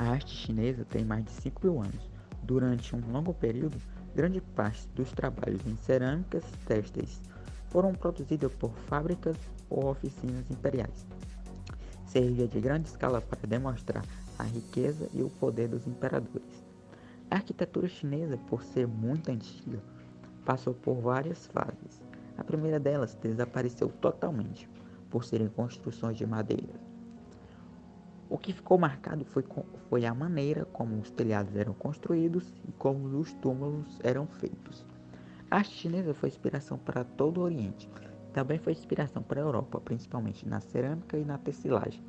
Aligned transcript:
A 0.00 0.12
arte 0.12 0.34
chinesa 0.34 0.82
tem 0.82 1.04
mais 1.04 1.26
de 1.26 1.30
5 1.30 1.60
mil 1.62 1.78
anos. 1.78 2.08
Durante 2.42 2.96
um 2.96 3.12
longo 3.12 3.34
período, 3.34 3.76
grande 4.14 4.40
parte 4.40 4.88
dos 4.94 5.12
trabalhos 5.12 5.60
em 5.66 5.76
cerâmicas 5.76 6.42
têxteis 6.66 7.20
foram 7.68 7.92
produzidos 7.92 8.50
por 8.54 8.70
fábricas 8.88 9.36
ou 9.68 9.90
oficinas 9.90 10.50
imperiais. 10.50 11.06
Servia 12.06 12.48
de 12.48 12.58
grande 12.62 12.88
escala 12.88 13.20
para 13.20 13.46
demonstrar 13.46 14.02
a 14.38 14.44
riqueza 14.44 15.06
e 15.12 15.22
o 15.22 15.28
poder 15.28 15.68
dos 15.68 15.86
imperadores. 15.86 16.64
A 17.30 17.34
arquitetura 17.34 17.86
chinesa, 17.86 18.38
por 18.48 18.64
ser 18.64 18.88
muito 18.88 19.30
antiga, 19.30 19.82
passou 20.46 20.72
por 20.72 20.94
várias 20.94 21.46
fases. 21.48 22.00
A 22.38 22.42
primeira 22.42 22.80
delas 22.80 23.14
desapareceu 23.16 23.90
totalmente, 24.00 24.66
por 25.10 25.26
serem 25.26 25.48
construções 25.48 26.16
de 26.16 26.26
madeira. 26.26 26.89
O 28.30 28.38
que 28.38 28.52
ficou 28.52 28.78
marcado 28.78 29.24
foi, 29.24 29.44
foi 29.88 30.06
a 30.06 30.14
maneira 30.14 30.64
como 30.66 31.00
os 31.00 31.10
telhados 31.10 31.56
eram 31.56 31.74
construídos 31.74 32.54
e 32.66 32.70
como 32.70 33.18
os 33.18 33.32
túmulos 33.34 33.98
eram 34.04 34.24
feitos. 34.28 34.86
A 35.50 35.56
arte 35.56 35.72
chinesa 35.72 36.14
foi 36.14 36.28
inspiração 36.28 36.78
para 36.78 37.02
todo 37.02 37.38
o 37.38 37.42
Oriente. 37.42 37.90
Também 38.32 38.56
foi 38.56 38.72
inspiração 38.72 39.20
para 39.20 39.40
a 39.40 39.42
Europa, 39.42 39.80
principalmente 39.80 40.48
na 40.48 40.60
cerâmica 40.60 41.18
e 41.18 41.24
na 41.24 41.38
tecelagem. 41.38 42.00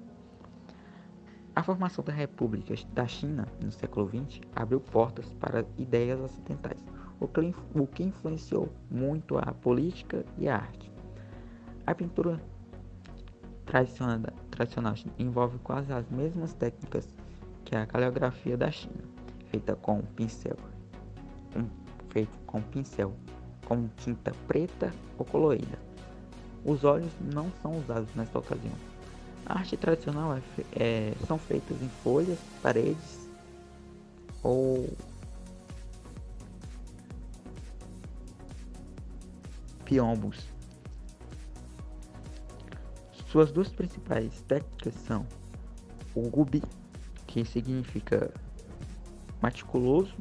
A 1.55 1.63
formação 1.63 2.03
da 2.03 2.13
República 2.13 2.76
da 2.93 3.07
China 3.07 3.48
no 3.59 3.71
século 3.71 4.07
XX 4.07 4.41
abriu 4.55 4.79
portas 4.79 5.34
para 5.34 5.65
ideias 5.76 6.20
ocidentais, 6.20 6.85
o 7.20 7.88
que 7.88 8.03
influenciou 8.03 8.70
muito 8.91 9.40
a 9.40 9.51
política 9.53 10.23
e 10.38 10.48
a 10.48 10.55
arte. 10.55 10.91
A 11.88 11.95
pintura 11.95 12.40
tradicional, 13.65 14.20
tradicional 14.52 14.94
envolve 15.18 15.58
quase 15.60 15.91
as 15.91 16.08
mesmas 16.10 16.54
técnicas 16.54 17.08
que 17.66 17.76
a 17.76 17.86
caligrafia 17.86 18.58
da 18.58 18.70
China, 18.70 19.04
feita 19.50 19.76
com 19.76 20.02
pincel, 20.02 20.58
um, 21.55 21.68
feito 22.10 22.38
com 22.46 22.62
pincel, 22.62 23.13
com 23.66 23.88
tinta 23.98 24.32
preta 24.48 24.93
ou 25.18 25.26
colorida. 25.26 25.80
Os 26.63 26.84
olhos 26.84 27.12
não 27.34 27.52
são 27.62 27.77
usados 27.77 28.13
nesta 28.13 28.38
ocasião. 28.38 28.76
A 29.46 29.60
arte 29.60 29.76
tradicional 29.76 30.38
é, 30.38 30.41
é, 30.76 31.13
são 31.26 31.38
feitas 31.38 31.82
em 31.82 31.90
folhas, 32.04 32.38
paredes 32.62 33.30
ou 34.43 34.88
piombos. 39.86 40.38
Suas 43.32 43.49
duas 43.49 43.70
principais 43.70 44.41
técnicas 44.41 44.93
são 44.93 45.26
o 46.13 46.29
gubi, 46.29 46.62
que 47.26 47.46
significa 47.46 48.29
meticuloso. 49.41 50.13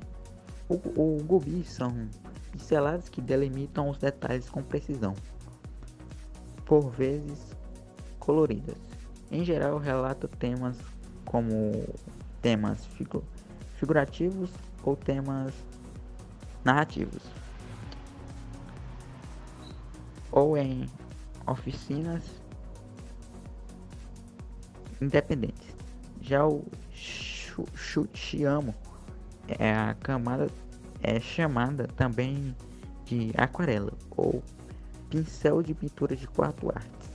O, 0.69 0.75
o 0.77 1.25
gubi 1.25 1.65
são 1.65 2.09
pinceladas 2.53 3.09
que 3.09 3.21
delimitam 3.21 3.91
os 3.91 3.99
detalhes 3.99 4.49
com 4.49 4.63
precisão, 4.63 5.13
por 6.65 6.89
vezes 6.91 7.51
coloridas. 8.21 8.79
Em 9.29 9.45
geral, 9.45 9.77
relata 9.79 10.29
temas 10.29 10.79
como 11.25 11.73
temas 12.41 12.87
figurativos 13.75 14.53
ou 14.85 14.95
temas 14.95 15.53
narrativos, 16.65 17.25
ou 20.31 20.57
em 20.57 20.89
oficinas 21.45 22.23
independentes. 25.01 25.75
Já 26.21 26.47
o 26.47 26.65
chutiamo 27.75 28.75
é 29.49 29.73
a 29.73 29.95
camada 29.95 30.49
é 31.03 31.19
chamada 31.19 31.89
também 31.89 32.55
de 33.05 33.33
aquarela 33.37 33.93
ou 34.17 34.43
pincel 35.09 35.63
de 35.63 35.75
pintura 35.75 36.15
de 36.15 36.27
quatro 36.29 36.69
artes. 36.69 37.11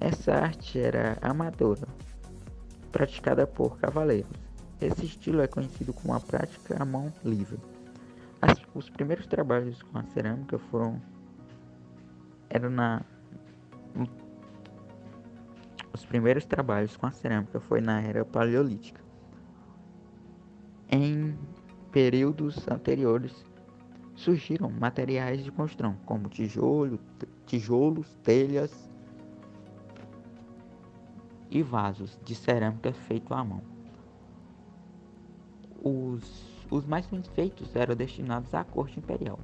Essa 0.00 0.34
arte 0.34 0.78
era 0.78 1.16
amadora, 1.22 1.86
praticada 2.92 3.46
por 3.46 3.78
cavaleiros. 3.78 4.30
Esse 4.80 5.06
estilo 5.06 5.40
é 5.40 5.46
conhecido 5.46 5.92
como 5.92 6.12
a 6.12 6.20
prática 6.20 6.82
à 6.82 6.84
mão 6.84 7.12
livre. 7.24 7.58
As, 8.42 8.58
os 8.74 8.90
primeiros 8.90 9.26
trabalhos 9.26 9.80
com 9.82 9.98
a 9.98 10.02
cerâmica 10.02 10.58
foram 10.58 11.00
eram 12.50 12.70
na 12.70 13.02
os 15.94 16.04
primeiros 16.04 16.44
trabalhos 16.44 16.96
com 16.96 17.06
a 17.06 17.12
cerâmica 17.12 17.60
foi 17.60 17.80
na 17.80 18.02
era 18.02 18.24
paleolítica. 18.24 19.00
Em 20.90 21.38
períodos 21.92 22.66
anteriores 22.66 23.44
surgiram 24.16 24.68
materiais 24.68 25.44
de 25.44 25.52
construção 25.52 25.96
como 26.04 26.28
tijolo, 26.28 26.98
tijolos, 27.46 28.12
telhas 28.24 28.90
e 31.48 31.62
vasos 31.62 32.18
de 32.24 32.34
cerâmica 32.34 32.92
feito 32.92 33.32
à 33.32 33.44
mão. 33.44 33.62
Os, 35.80 36.66
os 36.70 36.84
mais 36.84 37.06
feitos 37.34 37.74
eram 37.76 37.94
destinados 37.94 38.52
à 38.52 38.64
corte 38.64 38.98
imperial. 38.98 39.38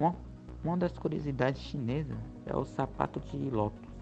Uma, 0.00 0.16
uma 0.64 0.76
das 0.76 0.98
curiosidades 0.98 1.62
chinesas 1.62 2.18
é 2.46 2.56
o 2.56 2.64
sapato 2.64 3.20
de 3.20 3.50
lótus. 3.50 3.93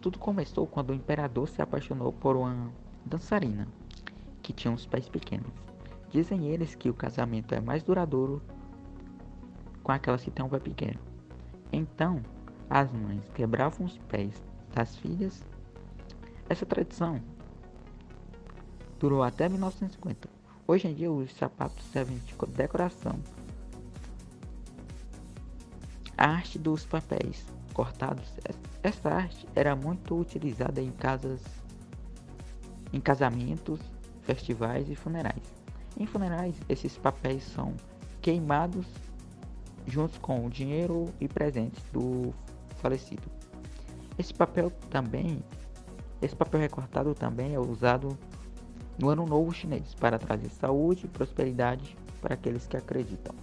Tudo 0.00 0.18
começou 0.18 0.66
quando 0.66 0.90
o 0.90 0.94
imperador 0.94 1.48
se 1.48 1.60
apaixonou 1.60 2.12
por 2.12 2.36
uma 2.36 2.70
dançarina 3.04 3.66
que 4.42 4.52
tinha 4.52 4.72
uns 4.72 4.86
pés 4.86 5.08
pequenos. 5.08 5.52
Dizem 6.10 6.46
eles 6.46 6.74
que 6.74 6.88
o 6.88 6.94
casamento 6.94 7.54
é 7.54 7.60
mais 7.60 7.82
duradouro 7.82 8.40
com 9.82 9.92
aquelas 9.92 10.22
que 10.22 10.30
têm 10.30 10.44
um 10.44 10.48
pé 10.48 10.58
pequeno. 10.58 10.98
Então, 11.72 12.22
as 12.70 12.92
mães 12.92 13.28
quebravam 13.34 13.86
os 13.86 13.98
pés 13.98 14.42
das 14.72 14.96
filhas. 14.96 15.44
Essa 16.48 16.64
tradição 16.64 17.20
durou 18.98 19.22
até 19.22 19.48
1950. 19.48 20.28
Hoje 20.66 20.88
em 20.88 20.94
dia, 20.94 21.10
os 21.10 21.32
sapatos 21.34 21.84
servem 21.86 22.18
de 22.18 22.34
decoração. 22.52 23.18
A 26.16 26.28
arte 26.28 26.58
dos 26.58 26.84
papéis 26.84 27.46
cortados. 27.76 28.32
Essa 28.82 29.10
arte 29.10 29.46
era 29.54 29.76
muito 29.76 30.18
utilizada 30.18 30.80
em 30.80 30.90
casas, 30.92 31.42
em 32.90 32.98
casamentos, 32.98 33.78
festivais 34.22 34.88
e 34.88 34.94
funerais. 34.94 35.42
Em 35.98 36.06
funerais, 36.06 36.56
esses 36.70 36.96
papéis 36.96 37.42
são 37.42 37.74
queimados 38.22 38.86
juntos 39.86 40.16
com 40.16 40.46
o 40.46 40.48
dinheiro 40.48 41.04
e 41.20 41.28
presentes 41.28 41.82
do 41.92 42.32
falecido. 42.76 43.30
Esse 44.18 44.32
papel 44.32 44.70
também, 44.88 45.44
esse 46.22 46.34
papel 46.34 46.60
recortado 46.60 47.14
também 47.14 47.54
é 47.54 47.60
usado 47.60 48.16
no 48.98 49.10
Ano 49.10 49.26
Novo 49.26 49.52
Chinês 49.52 49.94
para 49.96 50.18
trazer 50.18 50.48
saúde 50.48 51.04
e 51.04 51.08
prosperidade 51.08 51.94
para 52.22 52.32
aqueles 52.32 52.66
que 52.66 52.78
acreditam. 52.78 53.34